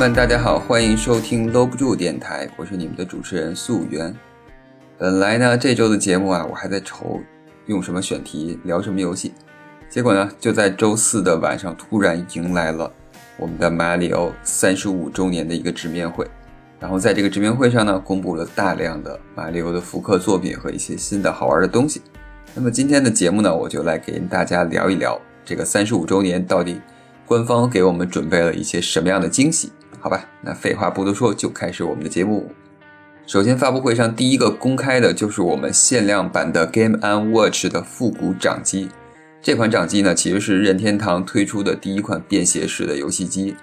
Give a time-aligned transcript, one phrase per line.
[0.00, 4.16] 们，大家好，欢迎收听搂不住电台，我是你们的主持人素媛。
[4.96, 7.20] 本来呢，这周的节目啊，我还在愁
[7.66, 9.34] 用什么选题，聊什么游戏，
[9.90, 12.90] 结果呢，就在周四的晚上，突然迎来了
[13.36, 16.26] 我们的马里奥三十五周年的一个直面会。
[16.78, 22.00] 然后在这个直面会上呢，公布了大量的马里奥的复刻作品和一些新的好玩的东西。
[22.54, 26.80] 那么今天的节目呢，我就来给大家聊一聊这个三十五周年到底
[27.26, 29.70] 官方给我们准备了一些什么样的惊喜？
[30.00, 32.50] 好吧，那废话不多说，就开始我们的节目。
[33.26, 38.88] 首先，发布会上第一个公开的就是我们限量版的 Game and Watch 的复古掌机。
[39.42, 43.54] 这款掌机呢，其实是任天堂推出的第一款便携式的游戏机。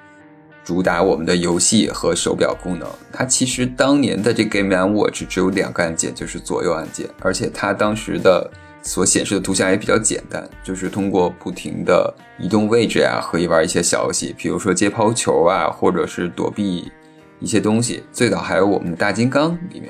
[0.64, 16.92] 主打我们的游戏和手表功能，它其实当年的这 Game and Watch 只有两个按键，就是左右按键，而且它当时的所显示的图像也比较简单，就是通过不停的移动位置呀，可以玩一些小游戏，比如说接抛球啊，或者是躲避
[17.40, 18.04] 一些东西。
[18.12, 19.90] 最早还有我们的大金刚里面。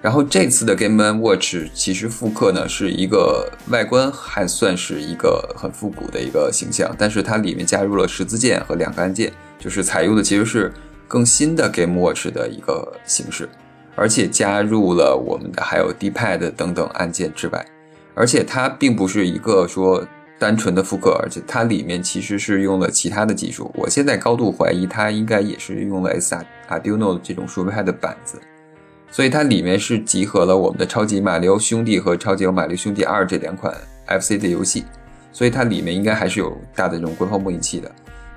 [0.00, 9.32] 然后这次的 Game Watch 其实复刻呢是一个外观还算是一个很复古的一个形象，但是它里面加入了十字键和两个按键。
[9.58, 10.72] 就是采用的其实是
[11.08, 13.48] 更新的 Game Watch 的一个形式，
[13.96, 17.66] 而且加入了我们的还有 D-pad 等等按键之外，
[18.18, 20.04] 而且它并不是一个说
[20.40, 23.70] 单纯的复刻，而且它里面其实是用了其他的技术。
[23.76, 26.36] 我现在高度怀疑它应该也是用了 S
[26.68, 28.40] Arduino 这种鼠标的板子，
[29.12, 33.72] 所以它里面是集合了我们的超级马里奥兄弟和超级马里奥兄弟二这两款
[34.06, 34.84] FC 的游戏，
[35.32, 37.88] 所以它里面应该还是有大的这种官方模拟器的。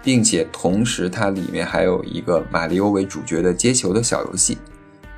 [0.03, 4.57] 并且同时，它里面还有一个马里奥为主角的接球的小游戏，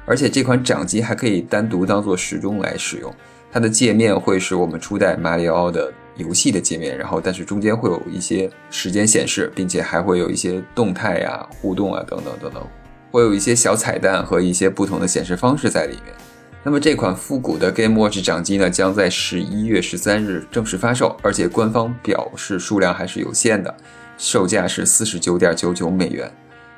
[0.06, 3.14] 而且这款掌机还可以单独当做时钟来使用。
[3.54, 12.68] 它的界面会是我们初代马里奥的游戏的界面，然后但是中间会有一些时间显示，并且还会有一些动态呀、互动啊等等等等，
[13.12, 16.16] 会有一些小彩蛋和一些不同的显示方式在里面。
[16.64, 23.76] 那么这款复古的 Game Watch 掌机呢，将在十一月十三日正式发售，而且官方表示数量还是有限的。
[24.18, 26.32] 售价是四十九点九九美元，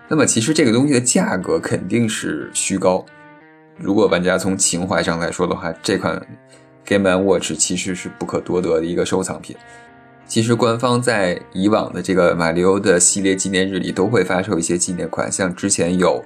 [0.10, 3.06] 那么其实这个东西的价格肯定是虚高。
[3.78, 6.20] 如果玩家从情怀上来说的话，这款
[6.86, 9.56] Game and Watch 其实是不可多得的一个收藏品。
[10.28, 16.24] 其实官方在以往的这个马里奥的系列纪念日里都会发售一些纪念款，像之前有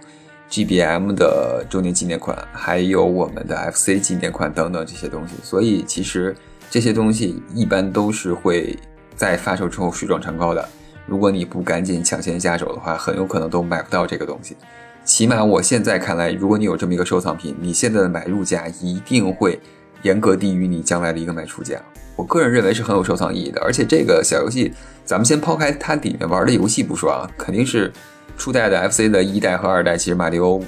[0.49, 5.35] GBM 的周年纪念款，还有我们的 FC 纪念款等等这些东西。
[5.43, 6.35] 所以其实
[6.69, 8.77] 这些东西一般都是会
[9.15, 10.67] 在发售之后水涨船高的。
[11.05, 14.55] 如果你不赶紧抢先下手的话，很有可能都买不到这个东西。
[15.03, 19.59] 起码我现在看来，如果你有这么一个收藏品，你现在的买入价一定会
[20.01, 21.81] 严格低于你将来的一个卖出价。
[22.15, 23.61] 我个人认为是很有收藏意义的。
[23.61, 24.73] 而且这个小游戏，
[25.05, 27.91] 咱们先抛开它里面玩的游戏不说啊，肯定是
[28.37, 30.59] 初代的 FC 的一代和二代，其实马里奥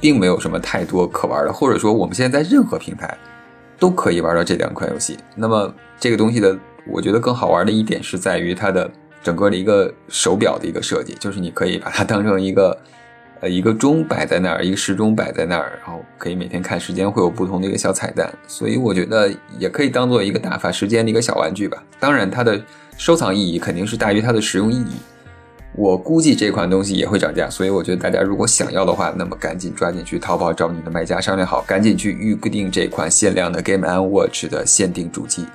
[0.00, 3.16] 并没有什么太多可玩的，或者说我们现在在任何平台
[3.78, 5.18] 都可以玩到这两款游戏。
[5.34, 6.56] 那么这个东西的，
[6.86, 8.90] 我觉得更好玩的一点是在于它的。
[9.24, 12.76] 整个的一个手表的一个设计，就是你可以把它当成一个，
[13.42, 18.32] 呃，一个钟摆在那儿，一个时钟摆在那儿，然后可以每天看时间，会有不同的一个小彩蛋。
[18.46, 21.82] 所以我觉得也可以当做一个打发时间的一个小玩具吧。
[21.98, 22.62] 当然，它的
[22.96, 24.94] 收藏意义肯定是大于它的实用意义。
[25.74, 35.46] 我估计这款东西也会涨价，所以我觉得大家如果想要的话，那么赶紧抓紧去淘宝找你的卖家商量好，赶紧去预定这款限量的 Game and Watch 的限定主机。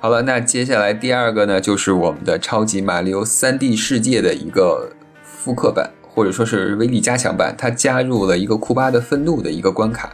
[0.00, 4.90] 好了，那接下来第二个呢，就是我们的超级马里奥 3D 世界的一个
[5.22, 7.54] 复刻版，或者说是威力加强版。
[7.56, 10.12] 它加入了一个库巴的愤怒的一个关卡。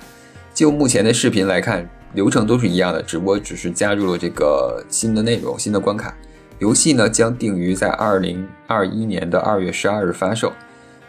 [0.55, 6.15] 就目前的视频来看，流程都是一样的，只不过只是加入了这个新的内容、新的关卡。
[6.59, 10.53] 游戏呢将定于在2021年的2月12日发售。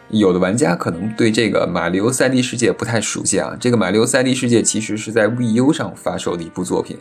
[0.09, 6.97] 有的玩家可能对这个马里奥 3D 世界不太熟悉啊，这个马里奥 3D 世界其实是在 VU 上发售的一部作品。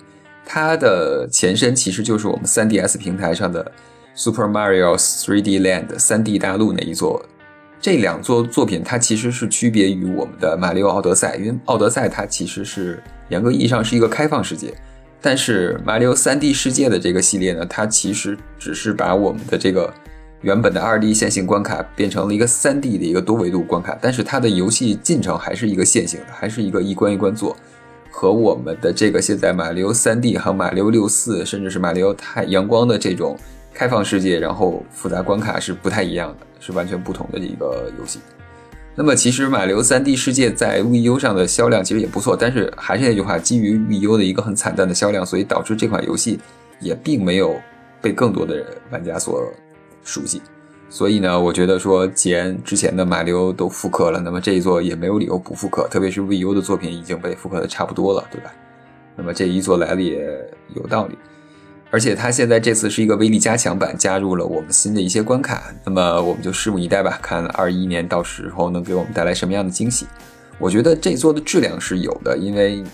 [0.46, 3.72] 它的前身其实就是我们 3DS 平台上的
[4.14, 7.22] Super Mario 3D Land 三 D 大陆那一座。
[7.80, 14.74] 这两座作品它其实是区别于我们的马里奥奥德赛，因为奥德赛它其实是严格意义上是一个开放世界，
[15.20, 19.92] 但是马里奥 3D 世界的这个系列呢，它其实只是把我们的这个
[20.42, 27.56] 原本的 2D 线性关卡变成了一个 3D 的一个多维度关卡，但是它的游戏进程还是一个线性的，还是一个一关一关做。
[28.10, 33.38] 和我们的这个现在马里奥三 D 和马里奥六四，甚至是马里奥太阳光的这种
[33.72, 38.20] 开放世界，然后复杂关卡是不太一样的，是完全不同的一个游戏。
[38.94, 46.40] 那么其实马里奥三 D 世界在 VU 上的销量其实也不错，但是还是那句话，基于 VU 的一个很惨淡的销量，所以导致这款游戏
[46.80, 47.54] 也并没有
[48.02, 49.40] 被更多的玩家所
[50.02, 50.42] 熟悉。
[50.90, 58.50] 所以呢，我觉得说既然之前的马里奥都复刻了，那么这一座也没有理由不复刻，特别是 VU 的作品已经被复刻的差不多了，对吧？
[59.14, 60.26] 那么这一座来了也
[60.74, 61.16] 有道理。
[61.90, 70.06] 而且它现在这次是一个威力加强版，加入了我们新的一些关卡，那么我们就拭目以待吧，看二一年到时候能给我们带来什么样的惊喜。
[70.58, 72.84] 我觉得这座的质量是有的，因为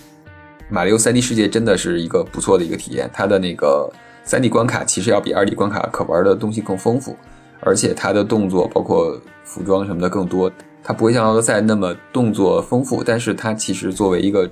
[0.69, 3.91] 马里奥 3D 世界真的是一个不错的一个体验，它的那个
[4.25, 7.17] 3D 关卡其实要比 2D 关卡可玩的东西更丰富，
[7.59, 10.49] 而且它的动作包括服装什么的更多，
[10.81, 14.49] 它不会像奥德赛那么动作丰富，但是它其实作为一个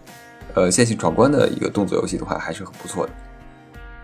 [0.53, 3.13] 呃线性闯关的一个动作游戏的话，还是很不错的。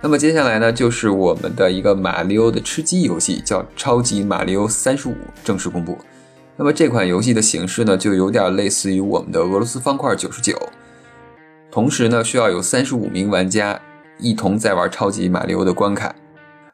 [0.02, 5.12] 那么接下来呢，就是我们的一个马里奥的吃鸡游戏，叫《超级马里奥三十五》
[5.44, 5.98] 正式公布。
[6.56, 10.58] 那么这款游戏的形式呢，就有点类似于我们的俄罗斯方块九十九，
[11.70, 13.80] 同时呢，需要有三十五名玩家
[14.18, 16.16] 一同在玩超级马里奥的关卡。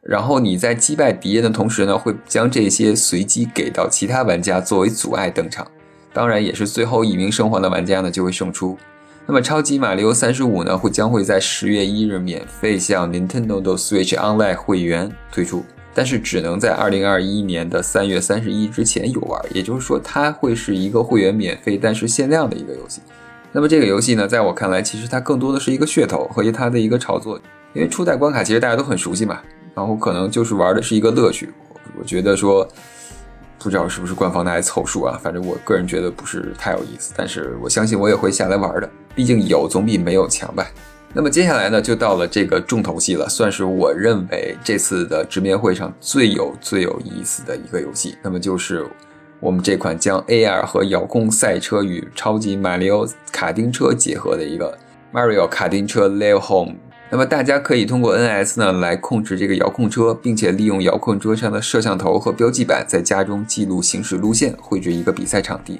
[0.04, 5.66] 然后你在击败敌人的同时呢，会将这些随机给到其他玩家作为阻碍登场。
[6.14, 8.78] 当然，也是最后一名生还的玩家呢，就会胜出。
[9.28, 19.42] 那么，超级马里奥三十五呢，会将会在十月一日免费向 Nintendo Switch Online 会员推出，但是只能在二零二一年的三月三十一之前游玩。
[19.52, 23.02] 也就是说，它会是一个会员免费但是限量的一个游戏。
[23.52, 27.40] 那么这个游戏呢，在我看来，其实它更多的是一个噱头和它的一个炒作，
[27.74, 29.40] 因为初代关卡其实大家都很熟悉嘛，
[29.74, 31.52] 然后可能就是玩的是一个乐趣。
[32.00, 32.68] 我觉得说。
[33.58, 35.20] 不知道是不是官方拿来凑数啊？
[35.24, 40.68] 反正我个人觉得不是太有意思，但是我相信我也会下来玩的，毕竟有总比没有强吧。
[41.14, 48.86] 那么接下来呢，就到了这个重头戏了，算是我认为这次的直面会上最有最有意思的一个游戏，那么就是
[49.40, 54.78] 我们这款将 AR 和遥控赛车与超级马里奥卡丁车结合的一个
[55.14, 56.76] Mario 卡丁车 Live Home。
[57.10, 65.80] 那么大家可以通过 NS 呢来控制这个遥控车，并且利用遥控车上的摄像头和标记板，在家中记录行驶路线，绘制一个比赛场地。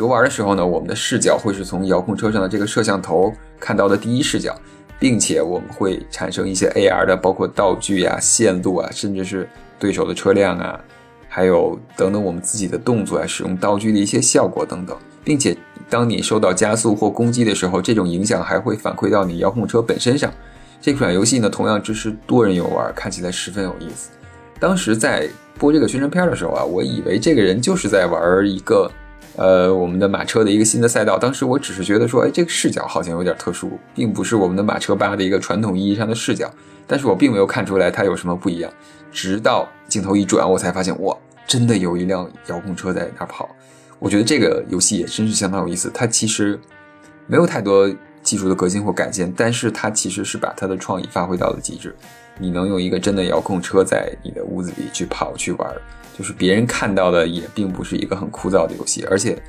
[0.00, 4.58] 游玩的时候呢，我们的视角会是从遥控车上的这个摄像头看到的第一视角，
[4.98, 9.46] 并且我们会产生一些 AR 的，包括道具呀、线路啊，甚至是
[9.78, 10.80] 对手的车辆啊，
[11.28, 15.54] 还有等等我们自己的动作啊，使用道具的一些效果等等，并且
[15.90, 20.32] 当你受到加速或攻击的时候，这种影响还会反馈到你遥控车本身上。
[20.80, 24.08] 这款游戏呢，同样支持多人游玩，看起来十分有意思。
[24.58, 28.90] 当时在播这个宣传片的时候啊，我以为这个人就是在玩一个，
[29.36, 31.18] 呃，我们的马车的一个新的赛道。
[31.18, 36.50] 当时我只是觉得说，哎，这个视角好像有点特殊，并不是我们的马车八的一个传统意义上的视角。
[36.86, 38.70] 但是我并没有看出来它有什么不一样，
[39.12, 41.16] 直到镜头一转，我才发现，哇，
[41.46, 43.48] 真的有一辆遥控车在那跑。
[43.98, 45.90] 我觉得这个游戏也真是相当有意思。
[45.94, 46.58] 它其实
[47.26, 47.90] 没有太多。
[48.22, 51.96] 技术的革新或改进，但是它其实是把它的创意发挥到了极致。
[52.38, 55.74] 你能用一个真的遥控车在你的屋子里去跑去玩，
[56.18, 59.40] 就是别人看到的也并不是一个很枯燥的游戏，而且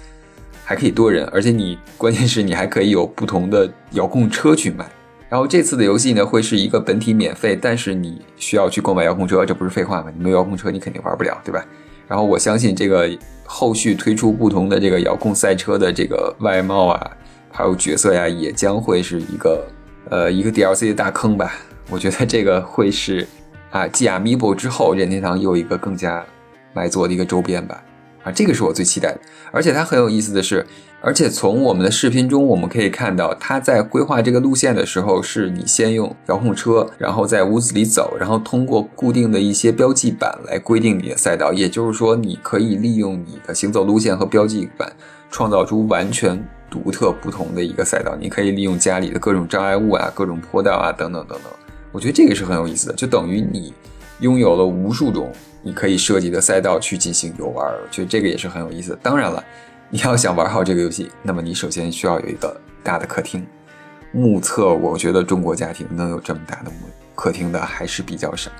[0.63, 4.89] 还可以多人，而且你关键是你还可以有不同的遥控车去买。
[5.29, 10.11] 然后这次的游戏呢，会是一个本体免费，但是你需要去购买遥控车，这不是废话吗？
[10.15, 11.65] 你没有遥控车，你肯定玩不了，对吧？
[12.07, 13.09] 然后我相信这个
[13.45, 17.11] 后续推出不同的这个遥控赛车的这个外貌啊。
[17.53, 19.67] 还有角色呀，也将会是一个
[20.09, 21.53] 呃一个 DLC 的大坑吧。
[21.89, 23.27] 我觉得这个会是
[23.71, 26.25] 啊继 Amiibo 之后任天堂又一个更加
[26.73, 27.83] 来做的一个周边吧。
[28.23, 29.19] 啊，这个是我最期待的。
[29.51, 30.65] 而且它很有意思的是，
[31.01, 41.51] 而且从我们的视频中我们可以看到，它在规划这个路线的时候，是你先用遥控车，然后在屋子里走，然后通过固定的一些标记板来规定你的赛道。
[41.51, 44.93] 也就是说，你可以利用你的行走路线和标记板，
[45.29, 46.43] 创造出完全。
[46.71, 51.51] 独特不同的一个赛道，你可以利用家里的各种障碍物啊、各种坡道啊等等等等。
[51.91, 53.73] 我觉得这个是很有意思的，就等于你
[54.21, 57.65] 拥有了无数种你可以设计的赛道去进行游玩。
[57.67, 58.97] 我觉得这个也是很有意思。
[59.01, 59.43] 当然了，
[59.89, 63.45] 你要想玩好这个游戏，那么你首先需要有一个大的客厅。
[64.11, 66.71] 目测，我觉得中国家庭能有这么大的
[67.15, 68.51] 客厅的还是比较少。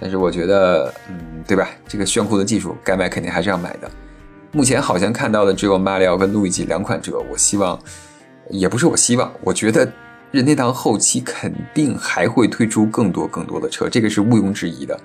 [0.00, 1.68] 但是我觉得，嗯，对吧？
[1.88, 3.90] 这个炫酷的技术该买肯定还是要买的。
[4.52, 7.78] 目前好像看到的只有马里奥跟路易吉两款车，我希望，
[8.48, 9.90] 也不是我希望，我觉得
[10.30, 14.98] 任天堂后期肯定还会推出更多更多的车，这个是毋庸置疑的，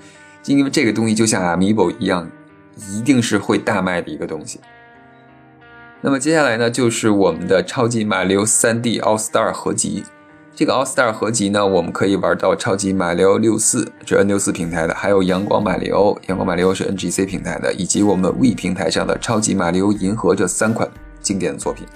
[0.46, 2.30] 因为这个东西就像 amibo 一样，
[2.94, 4.60] 一定是会大卖的一个东西。
[6.02, 10.04] 那么接下来呢，就是我们的超级马里奥 3D All Star 合集。
[10.56, 20.90] 这个 All Star 合集呢，我们可以玩到超级马里奥六四，是 N 六四平台的，还有阳光马里奥，阳光马里奥是 NGC 平台的，以及我们 V 平台上的超级马里奥银河这三款
[21.22, 21.88] 经典的作品。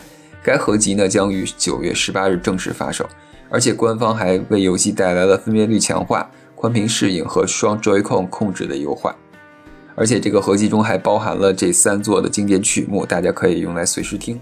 [0.44, 3.10] 该合集呢将于九月十八日正式发售，
[3.50, 9.16] 而且官方还为游戏带来了分辨率强化、宽屏适应和双 Joy-Con 控制的优化。
[9.94, 14.40] 而且这个合集中还包含了这三座的经典曲目，大家可以用来随时听。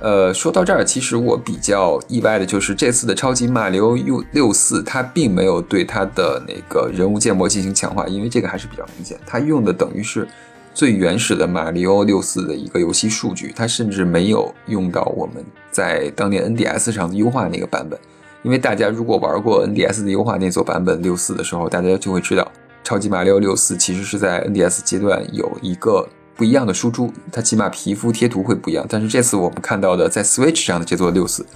[0.00, 10.28] 呃，说到这儿，其实我比较意外的就是这次的超级马里奥 U 六四，它并没有对它的那个人物建模进行强化，因为这个还是比较明显，它用的等于是
[10.74, 17.98] 最原始的马里奥六四的一个游戏数据，它甚至没有用到我们在当年 NDS 上优化那个版本。
[18.44, 22.52] 因为大家如果玩过 NDS 的优化那座版本六四的时候，大家就会知道，
[22.84, 26.08] 超级马里奥六四其实是在 NDS 阶段有一个。
[26.36, 28.84] 不一样的输出，它起码皮肤贴图会不一样。
[28.88, 31.46] 但是这次我们看到的在 Switch 上的这座六四，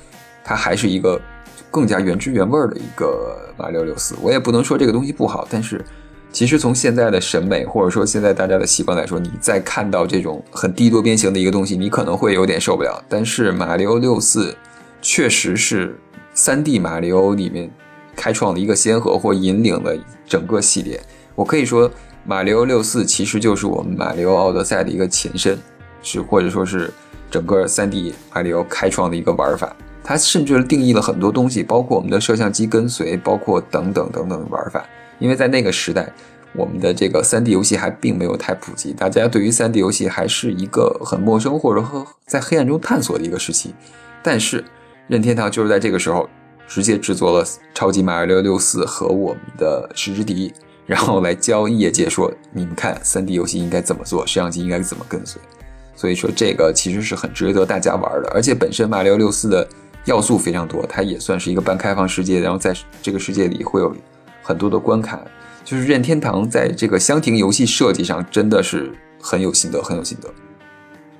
[0.44, 1.20] 它还是一个
[1.68, 4.14] 更加原汁原味的一个马里奥六四。
[4.22, 5.84] 我也不能说这个东西不好，但是
[6.30, 13.02] 其实从现在的审美或者说现在大家的习惯来说，你再看到这种很低多边形的一个东西，你可能会有点受不了。
[13.08, 14.56] 但是马里奥六四
[15.02, 15.98] 确实是
[16.38, 17.68] 3D 马里奥里面
[18.14, 19.92] 开创了一个先河，或引领了
[20.24, 21.00] 整个系列。
[21.34, 21.90] 我可以说。
[22.24, 25.58] 马里奥六四其实就是我们马里奥奥德赛的一个前身，
[26.02, 26.92] 是或者说是
[27.30, 29.74] 整个 3D 马里奥开创的一个玩法。
[30.04, 34.84] 它甚至定义了很多东西，包括我们的摄像机跟随，包括等等等等的玩法。
[35.18, 36.12] 因为在那个时代，
[36.52, 43.74] 我们的这个 3D 游戏还并没有太普及，大家对于 3D 游戏还是一个很陌生或者说在黑暗中探索的一个时期。
[44.22, 44.62] 但是
[45.08, 46.28] 任天堂就是在这个时候
[46.68, 50.52] 直接制作了超级马里奥六四和我们的十之敌。
[50.86, 55.40] 然后来教业界说，你们看三 D 游戏应该怎么做，摄像机应该怎么跟随。
[55.94, 59.68] 所以说这个其实是很值得大家玩的，而且本身马里奥六四的
[60.06, 63.94] 要素非常多，它也算是一个半开放世界，然后在这个世界里会有
[64.42, 65.20] 很多的关卡。
[65.62, 70.30] 就是任天堂在这个箱庭游戏设计上真的是很有心得，很有心得。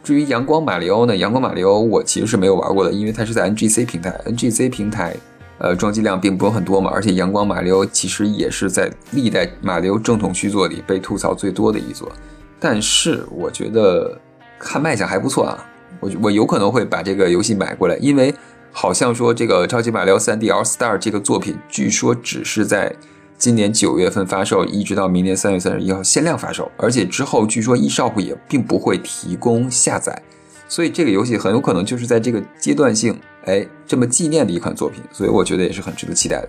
[0.08, 5.14] 至于阳光马里奥呢，阳光马里奥我其实是没有玩过的，因为它是在 NGC 平台，NGC 平台。
[5.58, 12.10] 呃，装机量并不是很多嘛，而且阳光马里奥其实也是在历代马里奥正统续作里被吐槽最多的一座。
[12.58, 14.18] 但是我觉得
[14.58, 15.66] 看卖相还不错啊，
[16.00, 18.34] 我我有可能会把这个游戏买过来，因为
[18.72, 22.96] 好像说这个超级马里奥 3D All Star 这个作品，据说只是在
[23.38, 30.20] 今年九月份发售，一直到明年三月三十一号限量发售，而且之后据说 eShop 也并不会提供下载。
[30.68, 36.48] 所以这个游戏很有可能就是在这个阶段性，哎，这么纪念的一款作品，所以我觉得也是很值得期待的。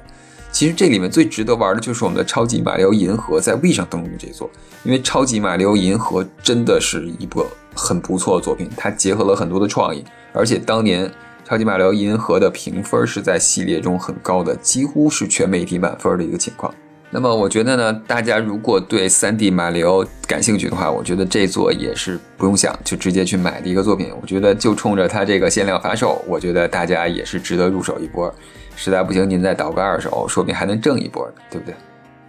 [0.52, 4.50] 其实这里面最值得玩的就是我们的超级马里奥银河在 w 上登陆这一座，
[4.84, 10.04] 因为超级马里奥银河真的是一部很不错的作品，它结合了很多的创意，
[10.34, 11.10] 而且当年
[11.46, 16.74] 超级马里奥银河的评分是在系列中很高的，几乎是全媒体满分的一个情况。
[17.12, 24.12] 那么我觉得呢，大家如果对 3D 马里奥感兴趣的话，我觉得这座也是不用想就直接去买的一个作品。
[24.22, 28.32] 我觉得就冲着它这个限量发售，我觉得大家也是值得入手一波。
[28.76, 31.74] 实在不行，您再倒个二手，说不定还能挣一波，对不对？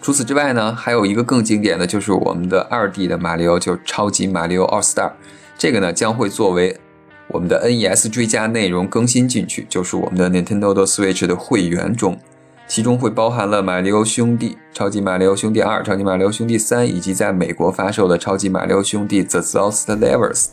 [0.00, 5.12] 除此之外呢，还有一个更经典的就是我们的 2D 的马里奥，就是超级马里奥 All Star。
[5.58, 6.74] 这个呢将会作为
[7.28, 12.18] 我们的 NES 追加内容更新进去，就是我们的 Nintendo Switch 的会员中。
[12.70, 20.44] 其中会包含了《马里奥兄弟》《超级马里奥兄弟二》《超级马里奥兄弟三》，以及在美国发售的《超级马里奥兄弟 The Lost Levels》。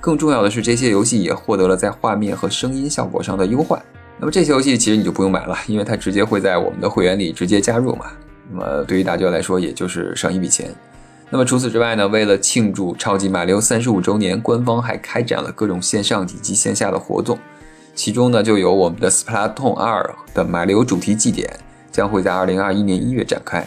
[0.00, 3.82] 更重要的是，这些游戏也获得了在画面和声音效果上的优化。
[4.20, 8.06] 那么这些游戏其实你就不用买了，因为它直接会在我们的会员里直接加入嘛。
[8.52, 10.72] 那么对于大家来说，也就是省一笔钱。
[11.28, 17.36] 那么除此之外呢，为了庆祝《超级马里奥》三十五周年，官方还开展了各种线上以及线下的活动。
[17.96, 20.02] 其中呢，就有我们的《Splatoon 二》
[20.36, 21.48] 的马里奥主题祭典，
[21.94, 23.64] 将会在二零二一年一月展开。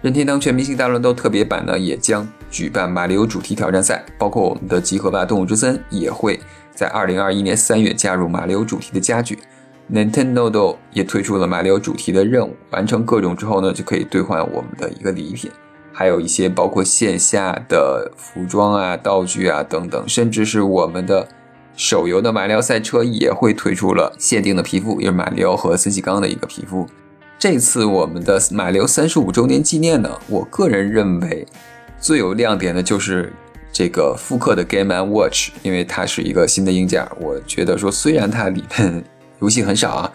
[0.00, 6.38] 任天堂全明星大乱斗特别版呢，也将举办马里奥主题挑战赛，包括我们的集合吧动物之森也会
[6.72, 9.40] 在二零二一年三月加入马里奥主题的家具。
[9.92, 15.50] Nintendo 也推出了马里奥主题的任务，完成各种之后呢，就可以兑换我们的一个礼品，
[15.92, 21.26] 还有一些包括线下的服装啊、道具啊等等，甚至是我们的。
[21.76, 26.86] 手游的马里奥赛车也会推出了限定的皮肤，也是马里奥和森喜刚的一个皮肤。
[27.44, 31.46] 这次我们的马里奥三十五周年纪念呢，我个人认为
[32.00, 33.30] 最有亮点的就是
[33.70, 37.06] 这个复刻的 Game and Watch，因为它是一个新的硬件。
[37.20, 39.04] 我觉得说，虽然它里面
[39.42, 40.12] 游戏很少啊，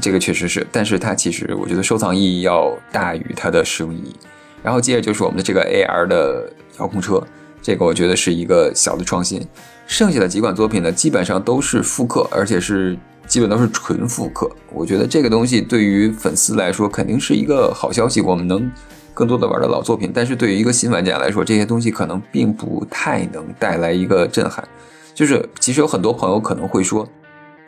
[0.00, 4.16] 这个确实是，但是它其实我觉得收藏意义要大于它的实用意义。
[4.62, 7.22] 然后接着就是我们的这个 AR 的遥控车，
[7.60, 9.46] 这个我觉得是一个小的创新。
[9.86, 12.96] 剩下的几款作品呢，基本上都是复刻，而且是
[13.30, 14.50] 基本都是纯复刻。
[14.72, 18.68] 我觉得这个东西对于粉丝来说肯定是一个好消息，我们能
[19.14, 20.10] 更多的玩到老作品。
[20.12, 24.66] 但是对于一个新玩家来说，这些东西可能并不太能带来一个震撼。
[25.14, 27.08] 就是其实有很多朋友可能会说，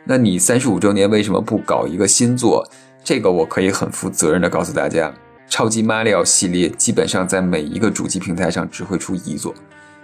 [0.03, 2.69] 那你三十五周年为什么不搞一个新作？
[3.01, 5.13] 这个我可以很负责任的告诉大家。
[5.49, 9.53] 超级马里奥系列基本上在每一个主机平台上只会出一作，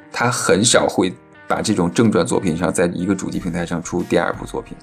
[0.09, 1.13] 它很少会
[1.49, 4.77] 把这种正传作品上在一个主机平台上出第二部作品。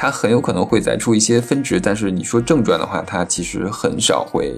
[0.00, 4.54] 它很有可能会再出一些分值，但是你说正传的话，它其实很少会，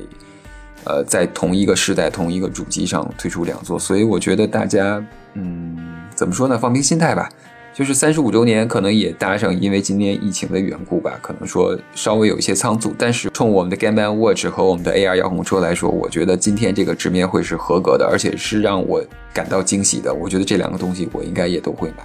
[0.84, 3.78] 呃，在同一个时代、同一个主机上推出两座。
[3.78, 5.78] 所以我觉得大家，嗯，
[6.14, 6.58] 怎么说呢？
[6.58, 7.26] 放平心态吧。
[7.72, 12.94] 就是三十五周年，可能也搭上，因为今年疫情的缘故吧，可能说稍微有一些仓促。
[12.98, 20.12] 但是冲我们的 Game Man Watch 和我们的 AR 遥控车来说，我觉得今天这个直面会是合格的，而且是让我感到惊喜的。
[20.12, 22.04] 我觉得这两个东西我应该也都会买，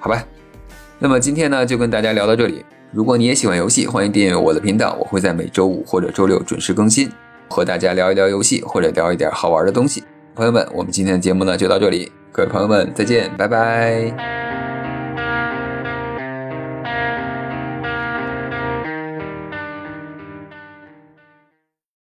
[0.00, 0.24] 好吧？
[0.98, 2.64] 那么今天呢，就跟大家聊到这里。
[2.90, 7.10] 如果你也喜欢游戏，欢迎订阅我的频道，我会在每周五或者周六准时更新，
[7.48, 10.02] 和大家聊一聊游戏，或者聊一点好玩的东西。
[10.34, 14.45] 朋友们，我们今天的节目呢就到这里，各位朋友们再见，拜拜。